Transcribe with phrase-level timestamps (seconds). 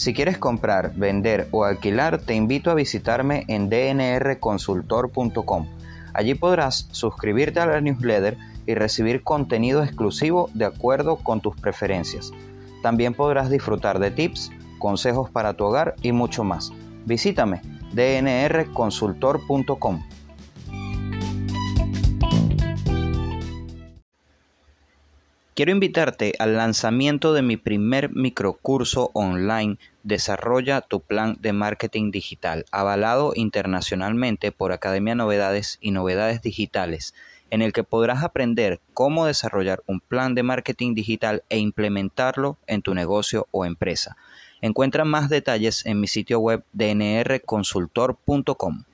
[0.00, 5.66] Si quieres comprar, vender o alquilar, te invito a visitarme en dnrconsultor.com.
[6.14, 12.32] Allí podrás suscribirte a la newsletter y recibir contenido exclusivo de acuerdo con tus preferencias.
[12.82, 16.72] También podrás disfrutar de tips, consejos para tu hogar y mucho más.
[17.04, 17.60] Visítame
[17.92, 20.02] dnrconsultor.com.
[25.60, 32.64] Quiero invitarte al lanzamiento de mi primer microcurso online Desarrolla tu plan de marketing digital,
[32.72, 37.14] avalado internacionalmente por Academia Novedades y Novedades Digitales,
[37.50, 42.80] en el que podrás aprender cómo desarrollar un plan de marketing digital e implementarlo en
[42.80, 44.16] tu negocio o empresa.
[44.62, 48.84] Encuentra más detalles en mi sitio web dnrconsultor.com.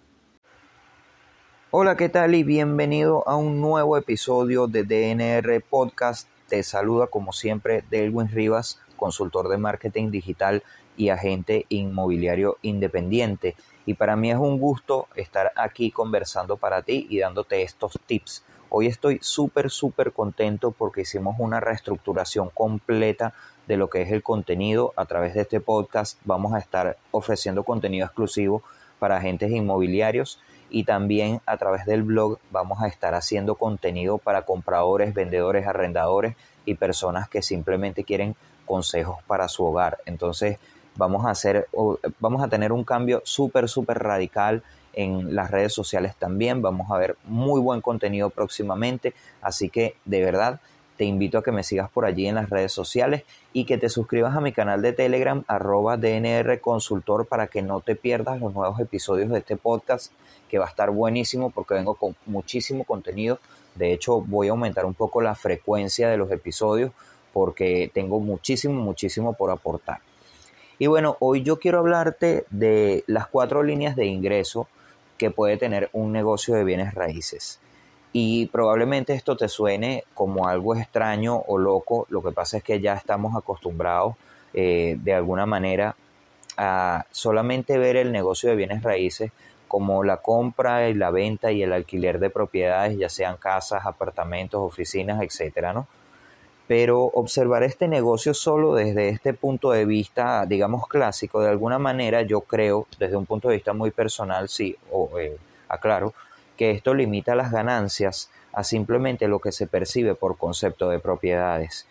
[1.71, 2.35] Hola, ¿qué tal?
[2.35, 8.81] Y bienvenido a un nuevo episodio de DNR Podcast te saluda como siempre Delwin Rivas,
[8.97, 10.63] consultor de marketing digital
[10.97, 13.55] y agente inmobiliario independiente.
[13.85, 18.45] Y para mí es un gusto estar aquí conversando para ti y dándote estos tips.
[18.69, 23.33] Hoy estoy súper, súper contento porque hicimos una reestructuración completa
[23.69, 24.93] de lo que es el contenido.
[24.97, 28.63] A través de este podcast vamos a estar ofreciendo contenido exclusivo
[28.99, 34.43] para agentes inmobiliarios y también a través del blog vamos a estar haciendo contenido para
[34.43, 39.99] compradores, vendedores, arrendadores y personas que simplemente quieren consejos para su hogar.
[40.07, 40.59] Entonces
[40.97, 41.69] vamos a hacer,
[42.19, 46.63] vamos a tener un cambio súper, súper radical en las redes sociales también.
[46.63, 49.15] Vamos a ver muy buen contenido próximamente.
[49.41, 50.61] Así que de verdad
[50.97, 53.89] te invito a que me sigas por allí en las redes sociales y que te
[53.89, 58.55] suscribas a mi canal de Telegram arroba DNR Consultor para que no te pierdas los
[58.55, 60.13] nuevos episodios de este podcast
[60.49, 63.39] que va a estar buenísimo porque vengo con muchísimo contenido.
[63.75, 66.93] De hecho, voy a aumentar un poco la frecuencia de los episodios
[67.33, 70.01] porque tengo muchísimo, muchísimo por aportar.
[70.79, 74.69] Y bueno, hoy yo quiero hablarte de las cuatro líneas de ingreso
[75.19, 77.61] que puede tener un negocio de bienes raíces.
[78.19, 82.07] Y probablemente esto te suene como algo extraño o loco.
[82.09, 84.15] Lo que pasa es que ya estamos acostumbrados
[84.55, 85.97] eh, de alguna manera
[86.57, 89.33] a solamente ver el negocio de bienes raíces
[89.69, 94.63] como la compra y la venta y el alquiler de propiedades, ya sean casas, apartamentos,
[94.63, 95.87] oficinas, etcétera, ¿no?
[96.67, 102.23] Pero observar este negocio solo desde este punto de vista, digamos, clásico, de alguna manera
[102.23, 105.37] yo creo, desde un punto de vista muy personal, sí, o eh,
[105.69, 106.15] aclaro,
[106.57, 111.87] que esto limita las ganancias a simplemente lo que se percibe por concepto de propiedades.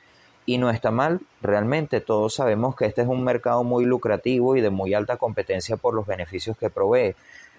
[0.48, 4.62] Y no está mal, realmente todos sabemos que este es un mercado muy lucrativo y
[4.62, 7.16] de muy alta competencia por los beneficios que provee.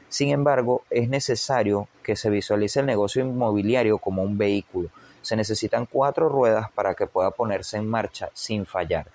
[0.08, 4.90] Sin embargo, es necesario que se visualice el negocio inmobiliario como un vehículo.
[5.22, 9.08] Se necesitan cuatro ruedas para que pueda ponerse en marcha sin fallar.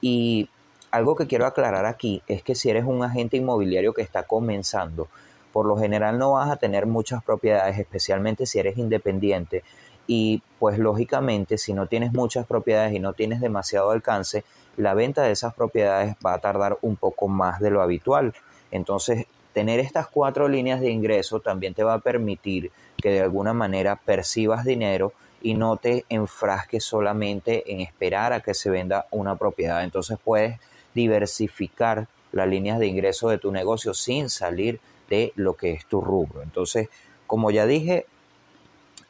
[0.00, 0.48] Y
[0.90, 5.08] algo que quiero aclarar aquí es que si eres un agente inmobiliario que está comenzando,
[5.52, 9.62] por lo general no vas a tener muchas propiedades, especialmente si eres independiente.
[10.06, 14.44] Y pues lógicamente si no tienes muchas propiedades y no tienes demasiado alcance,
[14.76, 18.34] la venta de esas propiedades va a tardar un poco más de lo habitual.
[18.70, 23.52] Entonces, tener estas cuatro líneas de ingreso también te va a permitir que de alguna
[23.52, 25.12] manera percibas dinero
[25.42, 29.84] y no te enfrasques solamente en esperar a que se venda una propiedad.
[29.84, 30.58] Entonces puedes
[30.94, 36.00] diversificar las líneas de ingreso de tu negocio sin salir de lo que es tu
[36.00, 36.42] rubro.
[36.42, 36.88] Entonces,
[37.26, 38.06] como ya dije,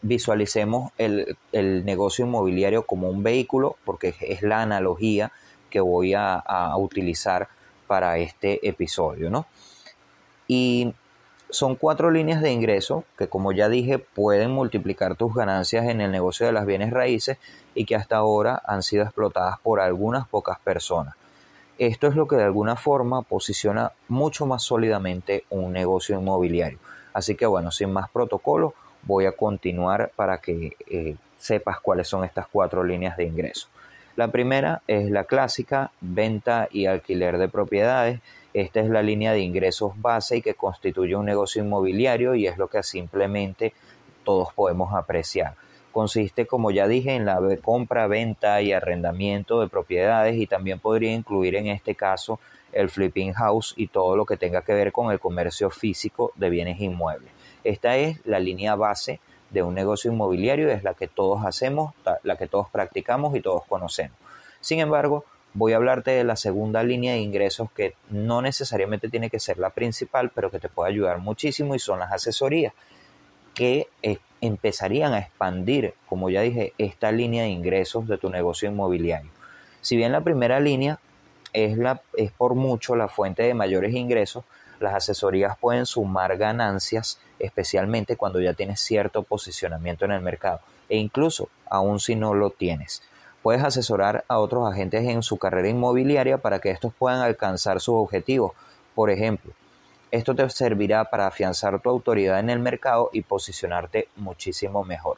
[0.03, 1.36] visualicemos el,
[1.84, 5.32] negocio inmobiliario como un vehículo, porque es la analogía
[5.70, 7.48] que voy a, a utilizar
[7.86, 9.47] para este episodio, ¿no?
[10.48, 10.94] Y
[11.50, 16.10] son cuatro líneas de ingreso que, como ya dije, pueden multiplicar tus ganancias en el
[16.10, 17.38] negocio de las bienes raíces
[17.75, 21.14] y que hasta ahora han sido explotadas por algunas pocas personas.
[21.78, 26.78] Esto es lo que de alguna forma posiciona mucho más sólidamente un negocio inmobiliario.
[27.14, 32.24] Así que bueno, sin más protocolo, voy a continuar para que eh, sepas cuáles son
[32.24, 33.69] estas cuatro líneas de ingreso.
[34.16, 38.20] La primera es la clásica venta y alquiler de propiedades.
[38.52, 42.58] Esta es la línea de ingresos base y que constituye un negocio inmobiliario y es
[42.58, 43.72] lo que simplemente
[44.25, 45.54] todos podemos apreciar
[45.92, 51.12] consiste, como ya dije, en la compra, venta y arrendamiento de propiedades y también podría
[51.12, 52.40] incluir en este caso
[52.72, 56.50] el flipping house y todo lo que tenga que ver con el comercio físico de
[56.50, 57.30] bienes inmuebles.
[57.64, 62.36] Esta es la línea base de un negocio inmobiliario, es la que todos hacemos, la
[62.36, 64.16] que todos practicamos y todos conocemos.
[64.60, 65.24] Sin embargo,
[65.54, 69.58] voy a hablarte de la segunda línea de ingresos que no necesariamente tiene que ser
[69.58, 72.72] la principal, pero que te puede ayudar muchísimo y son las asesorías
[73.54, 73.88] que
[74.43, 79.31] empezarían a expandir, como ya dije, esta línea de ingresos de tu negocio inmobiliario.
[79.81, 80.99] Si bien la primera línea
[81.52, 84.44] es, la, es por mucho la fuente de mayores ingresos,
[84.81, 90.96] las asesorías pueden sumar ganancias, especialmente cuando ya tienes cierto posicionamiento en el mercado, e
[90.96, 93.02] incluso aún si no lo tienes.
[93.43, 97.94] Puedes asesorar a otros agentes en su carrera inmobiliaria para que estos puedan alcanzar sus
[97.94, 98.52] objetivos.
[98.94, 99.52] Por ejemplo,
[100.12, 105.17] esto te servirá para afianzar tu autoridad en el mercado y posicionarte muchísimo mejor.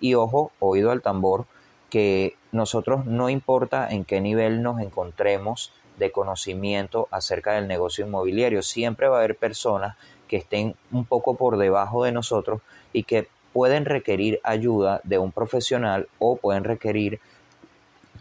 [0.00, 1.46] Y ojo, oído al tambor,
[1.88, 8.62] que nosotros no importa en qué nivel nos encontremos de conocimiento acerca del negocio inmobiliario,
[8.62, 9.96] siempre va a haber personas
[10.26, 12.62] que estén un poco por debajo de nosotros
[12.92, 17.20] y que pueden requerir ayuda de un profesional o pueden requerir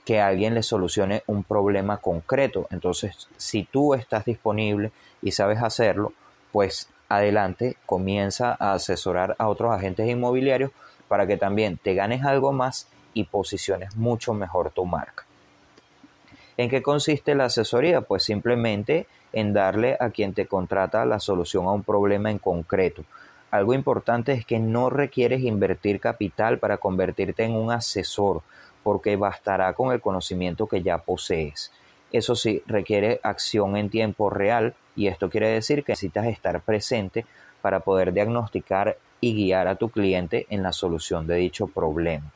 [0.06, 2.68] que alguien les solucione un problema concreto.
[2.72, 6.14] Entonces, si tú estás disponible y sabes hacerlo,
[6.52, 10.72] pues adelante, comienza a asesorar a otros agentes inmobiliarios
[11.08, 15.26] para que también te ganes algo más y posiciones mucho mejor tu marca.
[16.58, 18.02] ¿En qué consiste la asesoría?
[18.02, 23.04] Pues simplemente en darle a quien te contrata la solución a un problema en concreto.
[23.50, 28.44] Algo importante es que no requieres invertir capital para convertirte en un asesor,
[28.84, 31.72] porque bastará con el conocimiento que ya posees.
[32.12, 37.26] Eso sí, requiere acción en tiempo real y esto quiere decir que necesitas estar presente
[37.62, 42.32] para poder diagnosticar y guiar a tu cliente en la solución de dicho problema.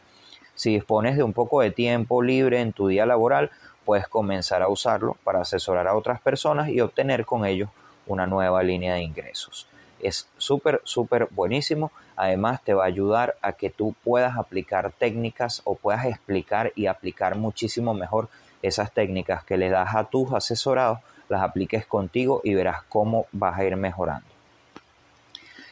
[0.53, 3.51] Si dispones de un poco de tiempo libre en tu día laboral,
[3.83, 7.69] puedes comenzar a usarlo para asesorar a otras personas y obtener con ellos
[8.07, 9.68] una nueva línea de ingresos.
[10.06, 11.92] Es súper, súper buenísimo.
[12.16, 16.86] Además, te va a ayudar a que tú puedas aplicar técnicas o puedas explicar y
[16.86, 18.30] aplicar muchísimo mejor
[18.62, 21.00] esas técnicas que le das a tus asesorados,
[21.30, 24.28] las apliques contigo y verás cómo vas a ir mejorando.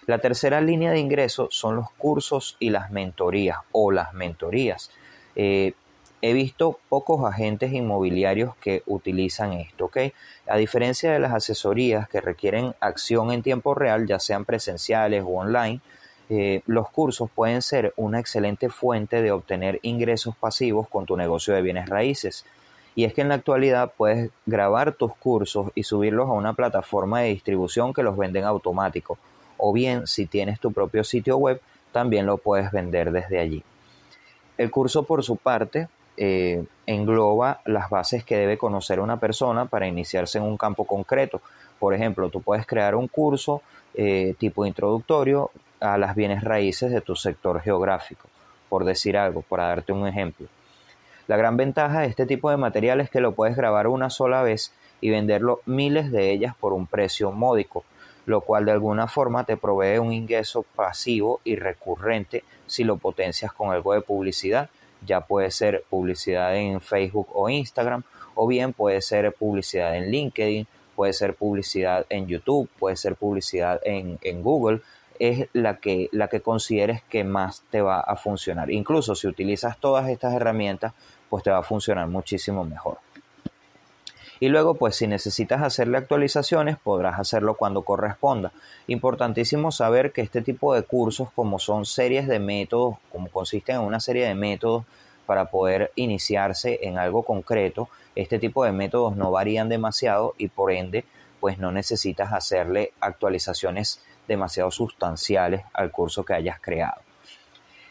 [0.05, 4.91] La tercera línea de ingresos son los cursos y las mentorías o las mentorías.
[5.35, 5.73] Eh,
[6.23, 9.97] he visto pocos agentes inmobiliarios que utilizan esto, ¿ok?
[10.47, 15.31] A diferencia de las asesorías que requieren acción en tiempo real, ya sean presenciales o
[15.31, 15.81] online,
[16.29, 21.53] eh, los cursos pueden ser una excelente fuente de obtener ingresos pasivos con tu negocio
[21.53, 22.45] de bienes raíces.
[22.95, 27.19] Y es que en la actualidad puedes grabar tus cursos y subirlos a una plataforma
[27.19, 29.17] de distribución que los venden automático.
[29.57, 31.59] O bien, si tienes tu propio sitio web,
[31.91, 33.61] también lo puedes vender desde allí.
[34.57, 39.87] El curso, por su parte, eh, engloba las bases que debe conocer una persona para
[39.87, 41.41] iniciarse en un campo concreto.
[41.79, 43.61] Por ejemplo, tú puedes crear un curso
[43.93, 48.27] eh, tipo introductorio a las bienes raíces de tu sector geográfico,
[48.69, 50.47] por decir algo, para darte un ejemplo.
[51.27, 54.43] La gran ventaja de este tipo de material es que lo puedes grabar una sola
[54.43, 57.83] vez y venderlo miles de ellas por un precio módico,
[58.25, 63.51] lo cual de alguna forma te provee un ingreso pasivo y recurrente si lo potencias
[63.53, 64.69] con algo de publicidad.
[65.05, 68.03] Ya puede ser publicidad en Facebook o Instagram,
[68.35, 73.79] o bien puede ser publicidad en LinkedIn, puede ser publicidad en YouTube, puede ser publicidad
[73.83, 74.81] en, en Google,
[75.19, 78.71] es la que, la que consideres que más te va a funcionar.
[78.71, 80.93] Incluso si utilizas todas estas herramientas,
[81.29, 82.97] pues te va a funcionar muchísimo mejor.
[84.43, 88.51] Y luego, pues si necesitas hacerle actualizaciones, podrás hacerlo cuando corresponda.
[88.87, 93.83] Importantísimo saber que este tipo de cursos, como son series de métodos, como consisten en
[93.83, 94.83] una serie de métodos
[95.25, 100.73] para poder iniciarse en algo concreto, este tipo de métodos no varían demasiado y por
[100.73, 101.05] ende,
[101.39, 107.01] pues no necesitas hacerle actualizaciones demasiado sustanciales al curso que hayas creado.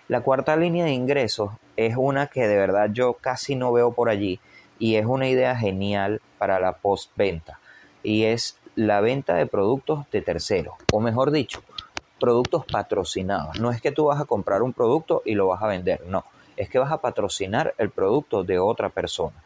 [0.07, 4.11] La cuarta línea de ingresos es una que de verdad yo casi no veo por
[4.11, 4.39] allí
[4.79, 7.61] y es una idea genial para la postventa
[8.03, 11.63] y es la venta de productos de terceros o mejor dicho,
[12.19, 13.61] productos patrocinados.
[13.61, 16.25] No es que tú vas a comprar un producto y lo vas a vender, no,
[16.57, 19.37] es que vas a patrocinar el producto de otra persona.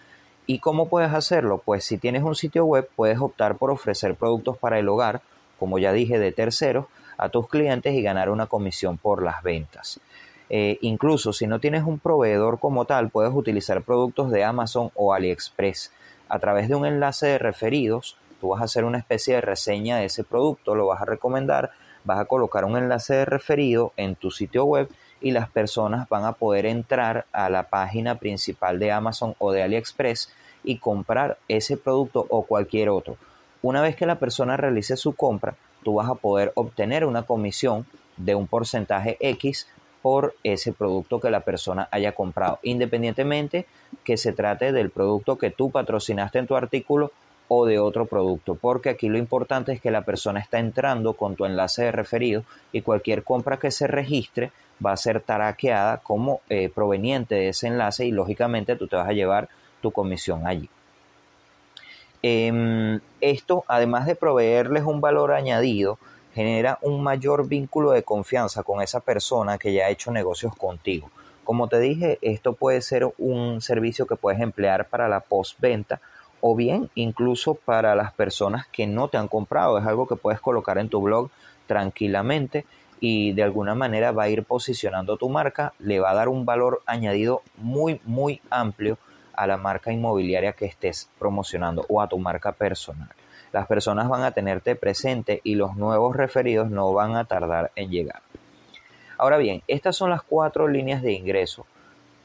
[0.47, 1.61] ¿Y cómo puedes hacerlo?
[1.63, 5.21] Pues si tienes un sitio web puedes optar por ofrecer productos para el hogar
[5.59, 6.87] como ya dije, de terceros
[7.19, 10.01] a tus clientes y ganar una comisión por las ventas.
[10.49, 15.13] Eh, incluso si no tienes un proveedor como tal, puedes utilizar productos de Amazon o
[15.13, 15.93] AliExpress.
[16.29, 19.99] A través de un enlace de referidos, tú vas a hacer una especie de reseña
[19.99, 21.71] de ese producto, lo vas a recomendar,
[22.05, 24.89] vas a colocar un enlace de referido en tu sitio web
[25.21, 29.63] y las personas van a poder entrar a la página principal de Amazon o de
[29.63, 30.33] AliExpress
[30.65, 33.17] y comprar ese producto o cualquier otro.
[33.63, 37.87] Una vez que la persona realice su compra, tú vas a poder obtener una comisión
[38.17, 39.69] de un porcentaje X
[40.07, 43.67] por ese producto que la persona haya comprado, independientemente
[44.05, 47.11] que se trate del producto que tú patrocinaste en tu artículo
[47.49, 51.35] o de otro producto, porque aquí lo importante es que la persona está entrando con
[51.35, 54.53] tu enlace de referido y cualquier compra que se registre
[54.85, 59.09] va a ser taraqueada como eh, proveniente de ese enlace y lógicamente tú te vas
[59.09, 59.49] a llevar
[59.83, 60.71] tu comisión allí.
[62.23, 65.99] Em, esto, además de proveerles un valor añadido,
[66.37, 71.11] genera un mayor vínculo de confianza con esa persona que ya ha hecho negocios contigo.
[71.45, 75.99] Como te dije, esto puede ser un servicio que puedes emplear para la postventa
[76.43, 79.79] o bien incluso para las personas que no te han comprado.
[79.79, 81.31] Es algo que puedes colocar en tu blog
[81.67, 82.67] tranquilamente
[83.01, 86.45] y de alguna manera va a ir posicionando tu marca, le va a dar un
[86.45, 88.99] valor añadido muy, muy amplio
[89.33, 93.16] a la marca inmobiliaria que estés promocionando o a tu marca personal.
[93.53, 97.91] Las personas van a tenerte presente y los nuevos referidos no van a tardar en
[97.91, 98.23] llegar.
[99.19, 101.67] Ahora bien, estas son las cuatro líneas de ingreso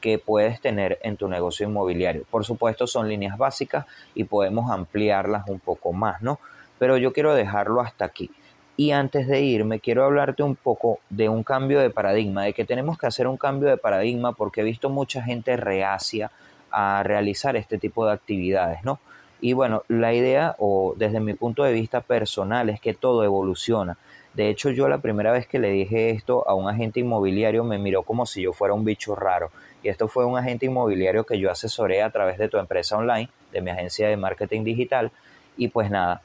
[0.00, 2.24] que puedes tener en tu negocio inmobiliario.
[2.30, 6.38] Por supuesto, son líneas básicas y podemos ampliarlas un poco más, ¿no?
[6.78, 8.30] Pero yo quiero dejarlo hasta aquí.
[8.76, 12.64] Y antes de irme, quiero hablarte un poco de un cambio de paradigma, de que
[12.64, 16.30] tenemos que hacer un cambio de paradigma porque he visto mucha gente reacia
[16.70, 18.98] a realizar este tipo de actividades, ¿no?
[19.42, 23.98] Y bueno, la idea, o desde mi punto de vista personal, es que todo evoluciona.
[24.34, 27.76] De hecho, yo la primera vez que le dije esto a un agente inmobiliario me
[27.76, 29.50] miró como si yo fuera un bicho raro.
[29.82, 33.30] Y esto fue un agente inmobiliario que yo asesoré a través de tu empresa online,
[33.50, 35.10] de mi agencia de marketing digital.
[35.56, 36.22] Y pues nada,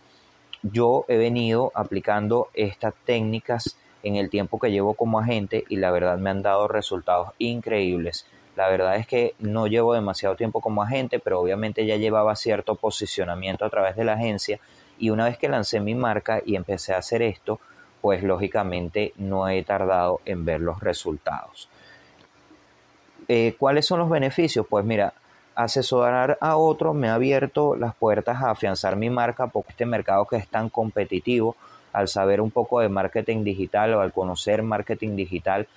[0.61, 5.89] yo he venido aplicando estas técnicas en el tiempo que llevo como agente y la
[5.89, 8.27] verdad me han dado resultados increíbles.
[8.57, 12.73] La verdad es que no llevo demasiado tiempo como agente, pero obviamente ya llevaba cierto
[12.73, 14.59] posicionamiento a través de la agencia
[14.97, 17.59] y una vez que lancé mi marca y empecé a hacer esto,
[18.01, 21.69] pues lógicamente no he tardado en ver los resultados.
[23.27, 24.65] Eh, ¿Cuáles son los beneficios?
[24.67, 25.13] Pues mira,
[25.53, 30.25] asesorar a otro me ha abierto las puertas a afianzar mi marca porque este mercado
[30.25, 31.55] que es tan competitivo,
[31.93, 35.67] al saber un poco de marketing digital o al conocer marketing digital,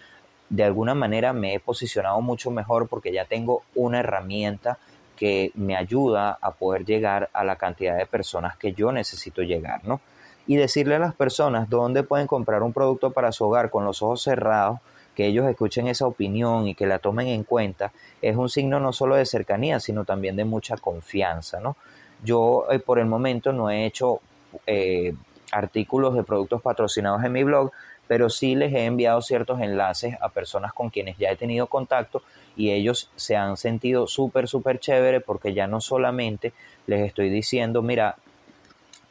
[0.50, 4.78] de alguna manera me he posicionado mucho mejor porque ya tengo una herramienta
[5.16, 9.80] que me ayuda a poder llegar a la cantidad de personas que yo necesito llegar,
[9.85, 10.00] ¿no?
[10.47, 14.02] Y decirle a las personas dónde pueden comprar un producto para su hogar con los
[14.02, 14.80] ojos cerrados,
[15.14, 17.92] que ellos escuchen esa opinión y que la tomen en cuenta,
[18.23, 21.76] es un signo no solo de cercanía, sino también de mucha confianza, ¿no?
[22.25, 24.21] Yo eh, por el momento no he hecho
[24.66, 25.14] eh,
[25.52, 27.71] artículos de productos patrocinados en mi blog,
[28.11, 32.25] pero sí les he enviado ciertos enlaces a personas con quienes ya he tenido contacto
[32.57, 36.52] y ellos se han sentido súper, súper chévere porque ya no solamente
[36.88, 38.17] les estoy diciendo, mira,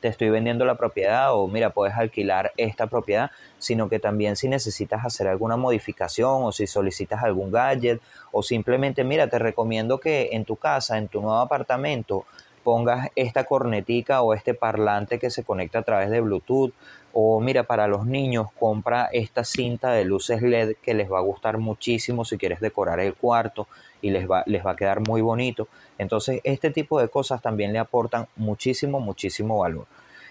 [0.01, 4.50] te estoy vendiendo la propiedad o mira, puedes alquilar esta propiedad, sino que también si
[4.50, 8.01] necesitas hacer alguna modificación o si solicitas algún gadget
[8.34, 12.25] o simplemente, mira, te recomiendo que en tu casa, en tu nuevo apartamento,
[12.69, 16.71] pongas esta cornetica o este parlante que se conecta a través de Bluetooth
[17.13, 21.21] o mira, para los niños compra esta cinta de luces LED que les va a
[21.21, 23.67] gustar muchísimo si quieres decorar el cuarto
[24.03, 25.67] y les va, les va a quedar muy bonito.
[25.97, 29.88] Entonces, este tipo de cosas también le aportan muchísimo, muchísimo valor.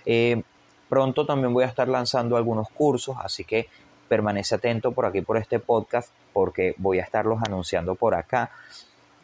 [0.07, 0.41] Eh,
[0.89, 3.67] pronto también voy a estar lanzando algunos cursos, así que
[4.09, 8.53] permanece atento por aquí por este podcast porque voy a estarlos anunciando por acá.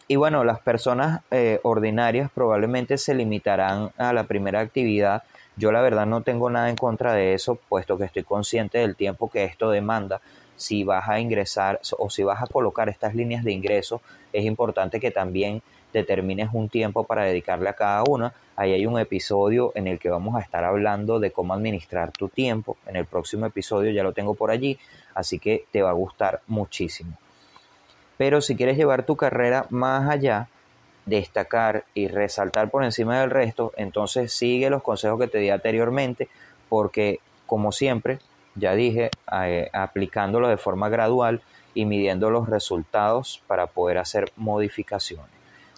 [0.06, 5.22] Y bueno, las personas eh, ordinarias probablemente se limitarán a la primera actividad
[5.56, 8.96] yo la verdad no tengo nada en contra de eso, puesto que estoy consciente del
[8.96, 10.20] tiempo que esto demanda.
[10.56, 14.00] Si vas a ingresar o si vas a colocar estas líneas de ingreso,
[14.32, 18.32] es importante que también determines un tiempo para dedicarle a cada una.
[18.56, 22.28] Ahí hay un episodio en el que vamos a estar hablando de cómo administrar tu
[22.28, 22.76] tiempo.
[22.86, 24.76] En el próximo episodio ya lo tengo por allí,
[25.14, 27.16] así que te va a gustar muchísimo.
[28.16, 30.48] Pero si quieres llevar tu carrera más allá,
[31.06, 36.28] destacar y resaltar por encima del resto, entonces sigue los consejos que te di anteriormente,
[36.68, 38.18] porque como siempre,
[38.54, 41.42] ya dije, eh, aplicándolo de forma gradual
[41.74, 45.26] y midiendo los resultados para poder hacer modificaciones.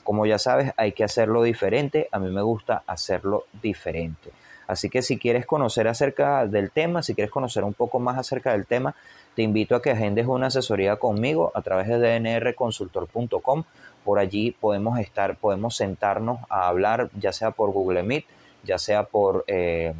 [0.04, 4.30] Como ya sabes, hay que hacerlo diferente, a mí me gusta hacerlo diferente.
[4.66, 8.52] Así que si quieres conocer acerca del tema, si quieres conocer un poco más acerca
[8.52, 8.94] del tema,
[9.34, 13.64] te invito a que agendes una asesoría conmigo a través de dnrconsultor.com
[14.06, 18.24] por allí podemos estar, podemos sentarnos a hablar, ya sea por Google Meet,
[18.62, 19.94] ya sea por, eh,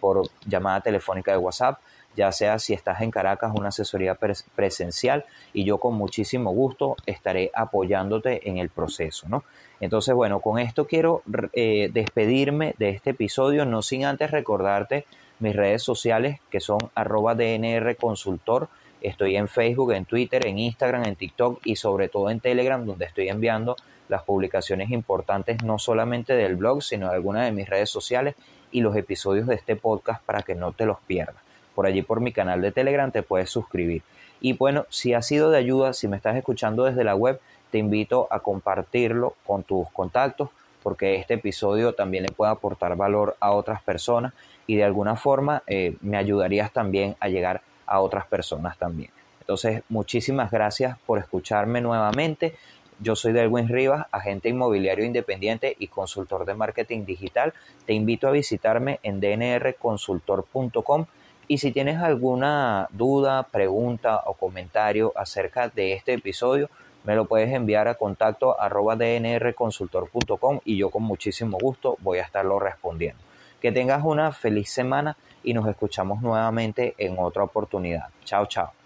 [0.00, 1.78] por llamada telefónica de WhatsApp,
[2.16, 4.16] ya sea si estás en Caracas, una asesoría
[4.54, 9.44] presencial y yo con muchísimo gusto estaré apoyándote en el proceso, ¿no?
[9.78, 15.04] Entonces, bueno, con esto quiero eh, despedirme de este episodio, no sin antes recordarte
[15.38, 18.68] mis redes sociales que son arroba DNR Consultor,
[19.00, 23.04] Estoy en Facebook, en Twitter, en Instagram, en TikTok y sobre todo en Telegram, donde
[23.04, 23.76] estoy enviando
[24.08, 28.34] las publicaciones importantes no solamente del blog, sino de algunas de mis redes sociales
[28.72, 31.45] y los episodios de este podcast para que no te los pierdas.
[31.76, 34.02] Por allí por mi canal de Telegram te puedes suscribir.
[34.40, 37.40] Y bueno, si ha sido de ayuda, si me estás escuchando desde la web,
[37.70, 40.48] te invito a compartirlo con tus contactos
[40.82, 44.32] porque este episodio también le puede aportar valor a otras personas
[44.66, 49.10] y de alguna forma eh, me ayudarías también a llegar a otras personas también.
[49.40, 52.54] Entonces, muchísimas gracias por escucharme nuevamente.
[52.98, 57.52] Yo soy Delwin Rivas, agente inmobiliario independiente y consultor de marketing digital.
[57.84, 61.06] Te invito a visitarme en dnrconsultor.com
[61.48, 66.68] y si tienes alguna duda, pregunta o comentario acerca de este episodio,
[67.04, 72.22] me lo puedes enviar a contacto arroba dnrconsultor.com y yo con muchísimo gusto voy a
[72.22, 73.22] estarlo respondiendo.
[73.60, 78.08] Que tengas una feliz semana y nos escuchamos nuevamente en otra oportunidad.
[78.24, 78.85] Chao, chao.